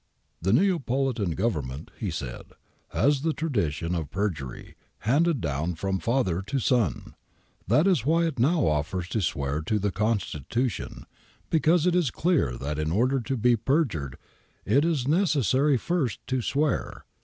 'The 0.41 0.53
Neapolitan 0.53 1.35
Government,' 1.35 1.91
he 1.95 2.09
said,' 2.09 2.53
has 2.87 3.21
the 3.21 3.33
tradition 3.33 3.93
of 3.93 4.09
perjury, 4.09 4.73
handed 5.01 5.39
down 5.39 5.75
from 5.75 5.99
father 5.99 6.41
to 6.41 6.57
son. 6.57 7.13
That 7.67 7.85
is 7.85 8.03
why 8.03 8.25
it 8.25 8.39
now 8.39 8.65
offers 8.65 9.07
to 9.09 9.21
swear 9.21 9.61
to 9.61 9.77
the 9.77 9.91
Constitution, 9.91 11.05
because 11.51 11.85
it 11.85 11.93
is 11.95 12.09
clear 12.09 12.57
that 12.57 12.79
in 12.79 12.89
order 12.91 13.19
to 13.19 13.37
be 13.37 13.55
perjured 13.55 14.17
it 14.65 14.83
is 14.83 15.07
necessary 15.07 15.77
first 15.77 16.25
to 16.25 16.41
swear. 16.41 17.05